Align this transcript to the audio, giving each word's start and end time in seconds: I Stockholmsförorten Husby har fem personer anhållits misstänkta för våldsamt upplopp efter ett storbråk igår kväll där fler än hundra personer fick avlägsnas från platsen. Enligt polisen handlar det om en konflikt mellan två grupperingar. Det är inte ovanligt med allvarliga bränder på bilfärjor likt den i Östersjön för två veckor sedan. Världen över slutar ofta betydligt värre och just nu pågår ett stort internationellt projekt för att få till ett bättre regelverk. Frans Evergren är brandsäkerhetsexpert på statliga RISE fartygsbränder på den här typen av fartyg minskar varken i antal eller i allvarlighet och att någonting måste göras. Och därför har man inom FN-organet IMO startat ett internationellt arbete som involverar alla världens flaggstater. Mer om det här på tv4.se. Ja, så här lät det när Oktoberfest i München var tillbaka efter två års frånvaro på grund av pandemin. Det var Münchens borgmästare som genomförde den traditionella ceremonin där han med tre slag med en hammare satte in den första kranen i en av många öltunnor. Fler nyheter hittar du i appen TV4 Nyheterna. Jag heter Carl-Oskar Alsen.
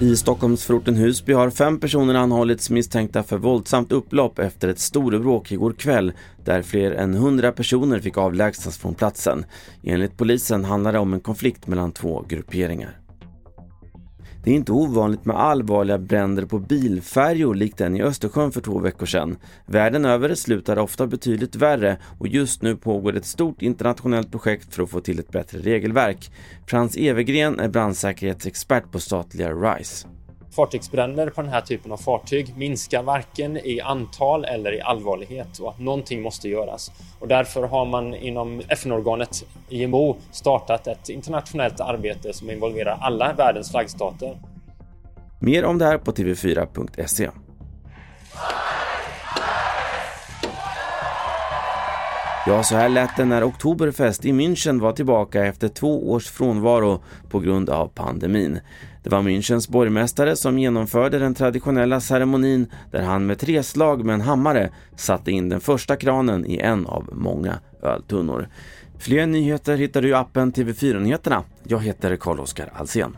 I 0.00 0.16
Stockholmsförorten 0.16 0.96
Husby 0.96 1.32
har 1.32 1.50
fem 1.50 1.80
personer 1.80 2.14
anhållits 2.14 2.70
misstänkta 2.70 3.22
för 3.22 3.38
våldsamt 3.38 3.92
upplopp 3.92 4.38
efter 4.38 4.68
ett 4.68 4.78
storbråk 4.78 5.52
igår 5.52 5.72
kväll 5.72 6.12
där 6.44 6.62
fler 6.62 6.90
än 6.90 7.14
hundra 7.14 7.52
personer 7.52 8.00
fick 8.00 8.18
avlägsnas 8.18 8.78
från 8.78 8.94
platsen. 8.94 9.44
Enligt 9.82 10.16
polisen 10.16 10.64
handlar 10.64 10.92
det 10.92 10.98
om 10.98 11.12
en 11.12 11.20
konflikt 11.20 11.66
mellan 11.66 11.92
två 11.92 12.24
grupperingar. 12.28 13.07
Det 14.48 14.52
är 14.52 14.56
inte 14.56 14.72
ovanligt 14.72 15.24
med 15.24 15.36
allvarliga 15.36 15.98
bränder 15.98 16.44
på 16.44 16.58
bilfärjor 16.58 17.54
likt 17.54 17.78
den 17.78 17.96
i 17.96 18.02
Östersjön 18.02 18.52
för 18.52 18.60
två 18.60 18.78
veckor 18.78 19.06
sedan. 19.06 19.36
Världen 19.66 20.04
över 20.04 20.34
slutar 20.34 20.78
ofta 20.78 21.06
betydligt 21.06 21.56
värre 21.56 21.98
och 22.18 22.28
just 22.28 22.62
nu 22.62 22.76
pågår 22.76 23.16
ett 23.16 23.26
stort 23.26 23.62
internationellt 23.62 24.30
projekt 24.30 24.74
för 24.74 24.82
att 24.82 24.90
få 24.90 25.00
till 25.00 25.18
ett 25.18 25.32
bättre 25.32 25.58
regelverk. 25.58 26.30
Frans 26.66 26.96
Evergren 26.96 27.60
är 27.60 27.68
brandsäkerhetsexpert 27.68 28.92
på 28.92 29.00
statliga 29.00 29.52
RISE 29.52 30.08
fartygsbränder 30.50 31.30
på 31.30 31.42
den 31.42 31.50
här 31.50 31.60
typen 31.60 31.92
av 31.92 31.96
fartyg 31.96 32.56
minskar 32.56 33.02
varken 33.02 33.56
i 33.56 33.80
antal 33.80 34.44
eller 34.44 34.74
i 34.74 34.80
allvarlighet 34.80 35.58
och 35.58 35.70
att 35.70 35.78
någonting 35.78 36.22
måste 36.22 36.48
göras. 36.48 36.90
Och 37.18 37.28
därför 37.28 37.62
har 37.62 37.86
man 37.86 38.14
inom 38.14 38.62
FN-organet 38.68 39.44
IMO 39.68 40.16
startat 40.30 40.86
ett 40.86 41.08
internationellt 41.08 41.80
arbete 41.80 42.32
som 42.32 42.50
involverar 42.50 42.98
alla 43.00 43.32
världens 43.32 43.70
flaggstater. 43.70 44.36
Mer 45.40 45.64
om 45.64 45.78
det 45.78 45.84
här 45.84 45.98
på 45.98 46.12
tv4.se. 46.12 47.30
Ja, 52.48 52.62
så 52.62 52.76
här 52.76 52.88
lät 52.88 53.16
det 53.16 53.24
när 53.24 53.44
Oktoberfest 53.44 54.24
i 54.24 54.32
München 54.32 54.80
var 54.80 54.92
tillbaka 54.92 55.44
efter 55.44 55.68
två 55.68 56.10
års 56.10 56.28
frånvaro 56.30 57.02
på 57.30 57.40
grund 57.40 57.70
av 57.70 57.88
pandemin. 57.88 58.60
Det 59.02 59.10
var 59.10 59.22
Münchens 59.22 59.70
borgmästare 59.70 60.36
som 60.36 60.58
genomförde 60.58 61.18
den 61.18 61.34
traditionella 61.34 62.00
ceremonin 62.00 62.66
där 62.90 63.02
han 63.02 63.26
med 63.26 63.38
tre 63.38 63.62
slag 63.62 64.04
med 64.04 64.14
en 64.14 64.20
hammare 64.20 64.70
satte 64.96 65.30
in 65.30 65.48
den 65.48 65.60
första 65.60 65.96
kranen 65.96 66.46
i 66.46 66.58
en 66.58 66.86
av 66.86 67.08
många 67.12 67.58
öltunnor. 67.82 68.48
Fler 68.98 69.26
nyheter 69.26 69.76
hittar 69.76 70.02
du 70.02 70.08
i 70.08 70.14
appen 70.14 70.52
TV4 70.52 71.00
Nyheterna. 71.00 71.44
Jag 71.64 71.80
heter 71.80 72.16
Carl-Oskar 72.16 72.72
Alsen. 72.74 73.16